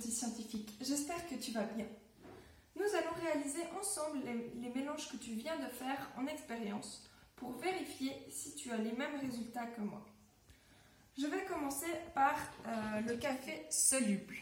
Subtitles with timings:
[0.00, 1.86] petit scientifique, j'espère que tu vas bien.
[2.74, 8.12] Nous allons réaliser ensemble les, mélanges que tu viens de faire en expérience pour vérifier
[8.30, 10.02] si tu as les mêmes résultats que moi.
[11.18, 12.34] Je vais commencer par
[12.66, 14.36] euh, le café soluble.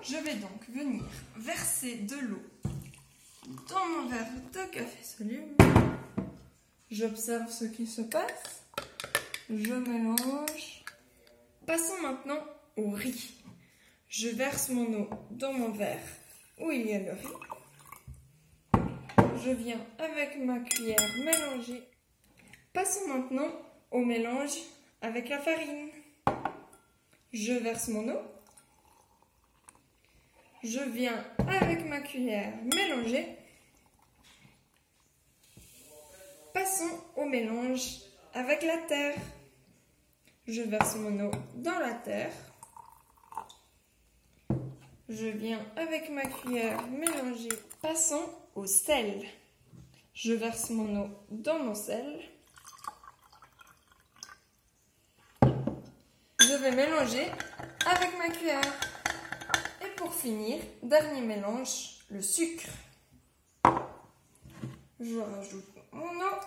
[0.00, 1.04] Je vais donc venir
[1.36, 2.42] verser de l'eau
[3.68, 5.56] dans mon verre de café soluble.
[6.90, 8.62] J'observe ce qui se passe.
[9.50, 10.84] Je mélange.
[11.66, 12.42] Passons maintenant
[12.76, 13.36] au riz.
[14.18, 16.00] Je verse mon eau dans mon verre
[16.58, 17.28] où il y a le riz.
[19.44, 21.82] Je viens avec ma cuillère mélanger.
[22.72, 23.50] Passons maintenant
[23.90, 24.56] au mélange
[25.02, 25.90] avec la farine.
[27.30, 28.22] Je verse mon eau.
[30.62, 33.36] Je viens avec ma cuillère mélanger.
[36.54, 37.98] Passons au mélange
[38.32, 39.16] avec la terre.
[40.46, 42.32] Je verse mon eau dans la terre.
[45.08, 47.50] Je viens avec ma cuillère mélanger.
[47.80, 49.24] Passons au sel.
[50.12, 52.22] Je verse mon eau dans mon sel.
[55.42, 57.26] Je vais mélanger
[57.86, 58.72] avec ma cuillère.
[59.80, 62.66] Et pour finir, dernier mélange, le sucre.
[64.98, 66.40] Je rajoute mon eau.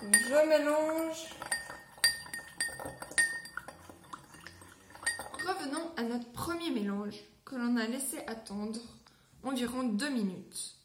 [0.00, 1.51] Je mélange.
[5.96, 8.80] À notre premier mélange que l'on a laissé attendre
[9.42, 10.76] environ deux minutes.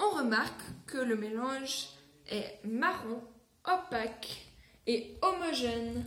[0.00, 1.88] On remarque que le mélange
[2.30, 3.20] est marron,
[3.64, 4.46] opaque
[4.86, 6.04] et homogène.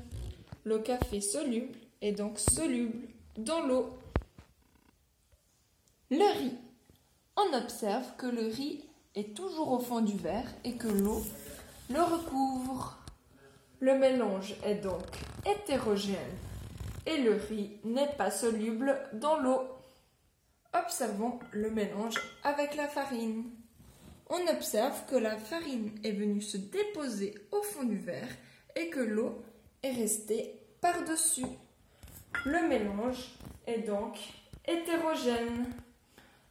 [0.63, 3.07] Le café soluble est donc soluble
[3.37, 3.97] dans l'eau.
[6.09, 6.57] Le riz.
[7.37, 11.23] On observe que le riz est toujours au fond du verre et que l'eau
[11.89, 12.97] le recouvre.
[13.79, 15.05] Le mélange est donc
[15.45, 16.15] hétérogène
[17.05, 19.61] et le riz n'est pas soluble dans l'eau.
[20.73, 23.49] Observons le mélange avec la farine.
[24.29, 28.27] On observe que la farine est venue se déposer au fond du verre
[28.75, 29.43] et que l'eau
[29.83, 31.45] est restée par-dessus.
[32.45, 33.35] Le mélange
[33.67, 34.17] est donc
[34.67, 35.67] hétérogène.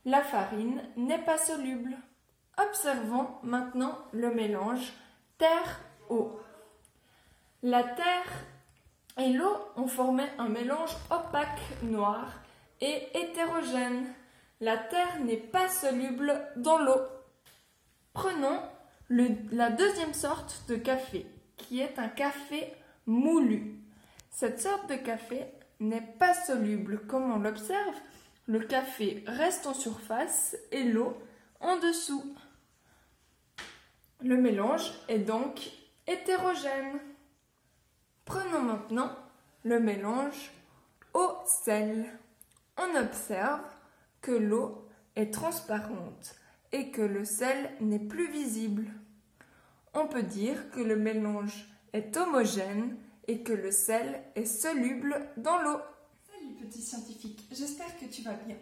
[0.05, 1.97] La farine n'est pas soluble.
[2.57, 4.93] Observons maintenant le mélange
[5.39, 6.39] terre-eau.
[7.63, 8.45] La terre
[9.19, 12.33] et l'eau ont formé un mélange opaque noir
[12.81, 14.07] et hétérogène.
[14.61, 17.01] La terre n'est pas soluble dans l'eau.
[18.13, 18.61] Prenons
[19.11, 21.27] la deuxième sorte de café,
[21.57, 22.73] qui est un café
[23.07, 23.81] moulu.
[24.31, 25.45] Cette sorte de café
[25.81, 27.07] n'est pas soluble.
[27.07, 27.97] Comme on l'observe,
[28.47, 31.17] le café reste en surface et l'eau
[31.61, 32.37] en dessous.
[34.23, 35.71] Le mélange est donc
[36.07, 36.99] hétérogène.
[38.25, 39.11] Prenons maintenant
[39.65, 40.53] le mélange
[41.13, 42.07] eau-sel.
[42.79, 43.61] On observe
[44.23, 46.35] que l'eau est transparente
[46.73, 48.87] et que le sel n'est plus visible.
[49.93, 52.97] On peut dire que le mélange est homogène
[53.29, 55.79] et que le sel est soluble dans l'eau.
[56.33, 58.57] Salut petit scientifique, j'espère que tu vas bien.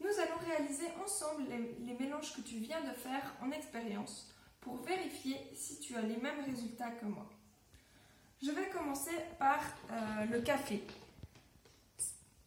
[0.00, 4.76] Nous allons réaliser ensemble les, les, mélanges que tu viens de faire en expérience pour
[4.76, 7.28] vérifier si tu as les mêmes résultats que moi.
[8.40, 9.60] Je vais commencer par
[9.90, 10.84] euh, le café.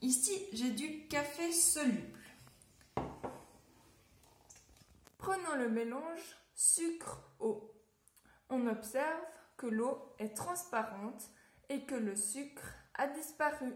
[0.02, 2.20] Ici, j'ai du café soluble.
[5.18, 7.74] Prenons le mélange sucre-eau.
[8.50, 9.22] On observe
[9.58, 11.30] que l'eau est transparente
[11.68, 13.74] et que le sucre a disparu.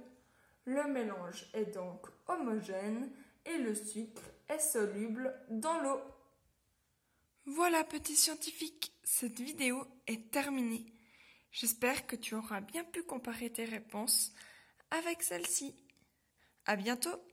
[0.63, 3.11] Le mélange est donc homogène
[3.45, 5.99] et le sucre est soluble dans l'eau.
[7.45, 10.94] Voilà, petit scientifique, cette vidéo est terminée.
[11.57, 14.33] J'espère que tu auras bien pu comparer tes réponses
[14.91, 15.73] avec celle-ci.
[16.65, 17.25] À bientôt!